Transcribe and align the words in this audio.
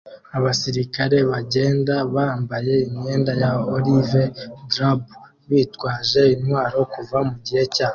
Abasirikare 0.37 1.17
bagenda 1.31 1.95
bambaye 2.15 2.73
imyenda 2.87 3.31
ya 3.41 3.51
olive 3.75 4.23
drab 4.71 4.99
bitwaje 5.47 6.21
intwaro 6.35 6.79
kuva 6.93 7.17
mugihe 7.27 7.63
cya 7.75 7.89